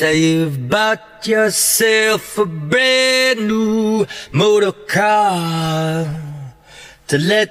Say 0.00 0.16
you've 0.16 0.70
bought 0.70 1.26
yourself 1.26 2.38
a 2.38 2.46
brand 2.46 3.46
new 3.46 4.06
motor 4.32 4.72
car 4.72 6.08
to 7.08 7.18
let 7.18 7.50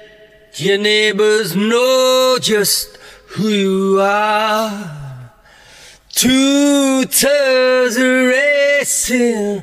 your 0.56 0.76
neighbors 0.76 1.54
know 1.54 2.38
just 2.42 2.96
who 3.28 3.50
you 3.50 4.00
are. 4.00 5.30
Two 6.08 7.04
tires 7.04 7.96
are 7.96 8.26
racing 8.26 9.62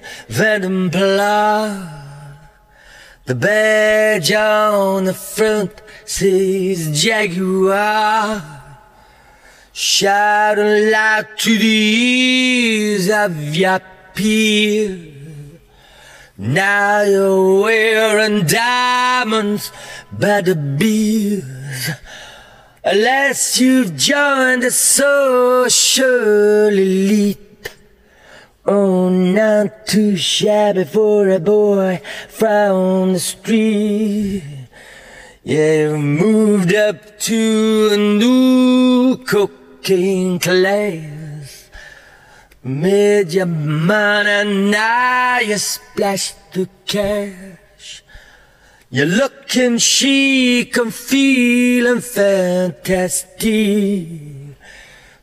Pla. 0.90 1.92
The 3.26 3.36
badge 3.36 4.32
on 4.32 5.04
the 5.04 5.14
front 5.14 5.82
says 6.06 7.04
Jaguar. 7.04 8.67
Shout 9.80 10.58
aloud 10.58 11.38
to 11.38 11.56
the 11.56 11.68
ears 11.68 13.12
of 13.12 13.56
your 13.56 13.80
peers. 14.16 15.14
Now 16.36 17.04
you're 17.04 17.62
wearing 17.62 18.48
diamonds 18.48 19.72
by 20.12 20.42
the 20.42 20.56
beers. 20.56 21.92
Unless 22.84 23.60
you've 23.62 23.96
joined 23.96 24.64
the 24.64 24.72
social 24.72 26.70
elite. 26.70 27.70
Oh, 28.66 29.10
not 29.10 29.86
too 29.86 30.18
shabby 30.18 30.86
for 30.86 31.30
a 31.30 31.40
boy 31.40 32.02
from 32.30 33.14
the 33.14 33.20
street. 33.20 34.42
Yeah, 35.44 35.92
you've 35.92 36.00
moved 36.00 36.74
up 36.74 37.20
to 37.20 37.90
a 37.92 37.96
new 37.96 39.18
cocaine 39.88 40.40
class. 40.40 41.70
Made 42.64 43.32
your 43.34 43.46
money, 43.46 44.72
now 44.72 45.40
you 45.40 45.58
splash 45.58 46.34
the 46.54 46.68
cash. 46.86 48.04
You're 48.90 49.06
looking 49.06 49.78
chic 49.78 50.76
and 50.78 50.94
feeling 50.94 52.02
fantastic. 52.02 53.48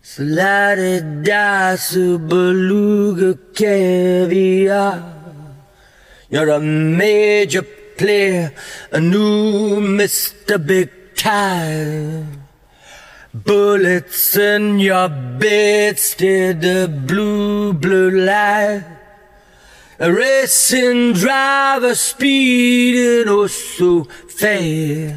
So 0.02 0.22
la 0.22 0.74
di 0.74 1.00
da 1.22 1.76
su 1.76 2.18
beluga 2.18 3.36
caviar. 3.52 5.02
You're 6.30 6.50
a 6.50 6.60
major 6.60 7.62
player, 7.98 8.52
a 8.92 9.00
new 9.00 9.80
Mr. 9.80 10.58
Big 10.64 11.14
Time. 11.14 12.43
Bullets 13.34 14.36
in 14.36 14.78
your 14.78 15.08
bedstead, 15.08 16.60
the 16.60 16.86
blue, 16.88 17.72
blue 17.72 18.10
light. 18.10 18.84
A 19.98 20.12
racing 20.12 21.14
driver 21.14 21.96
speeding 21.96 23.28
oh 23.28 23.48
so 23.48 24.04
fast. 24.04 25.14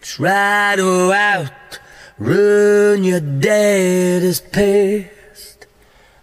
Try 0.00 0.74
to 0.76 1.12
outrun 1.12 3.02
your 3.02 3.20
daddy's 3.20 4.40
past. 4.40 5.66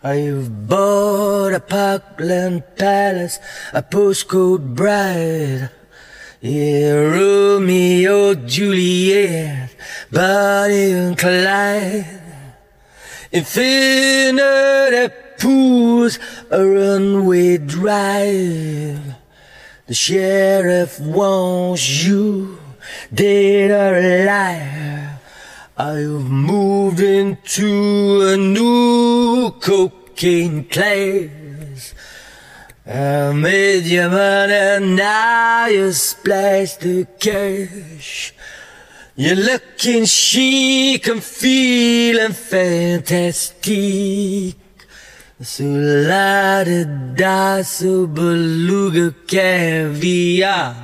You've 0.05 0.67
bought 0.67 1.53
a 1.53 1.59
Parkland 1.59 2.63
Palace, 2.77 3.39
a 3.73 3.81
postcode 3.81 4.75
bride. 4.75 5.69
Yeah, 6.41 6.91
Romeo, 6.91 8.33
Juliet, 8.33 9.62
Bonnie 10.13 10.91
and 10.91 11.17
Clyde. 11.17 12.05
Infinity 13.31 15.11
pools, 15.39 16.19
a 16.51 16.63
runway 16.63 17.57
drive. 17.57 19.15
The 19.87 19.93
sheriff 19.95 20.99
wants 20.99 22.05
you 22.05 22.59
dead 23.11 23.71
or 23.71 23.97
alive. 23.97 25.19
I've 25.75 26.29
moved 26.29 26.99
into 26.99 28.21
a 28.21 28.37
new 28.37 29.49
cocaine 29.59 30.65
class. 30.65 31.95
I 32.85 33.31
made 33.33 33.85
your 33.85 34.09
money, 34.09 34.95
now 34.95 35.65
you 35.65 35.91
splash 35.91 36.75
the 36.75 37.07
cash. 37.19 38.35
You're 39.15 39.35
looking 39.35 40.05
chic 40.05 41.07
and 41.07 41.23
feeling 41.23 42.33
fantastic. 42.33 43.65
So 45.39 45.63
la 45.65 46.63
da 46.63 46.83
da, 47.13 47.61
so 47.61 48.07
beluga 48.07 49.13
caviar. 49.27 50.75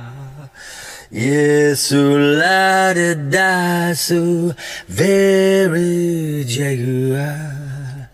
Yeah, 1.10 1.74
so 1.74 1.96
la 1.98 2.92
da 2.94 3.14
da, 3.14 3.94
so 3.94 4.54
very 4.86 6.44
jaguar. 6.46 8.10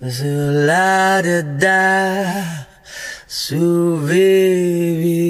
So 0.00 0.24
la 0.24 1.20
da 1.20 1.42
da, 1.42 2.64
so 3.26 3.96
very. 3.96 5.21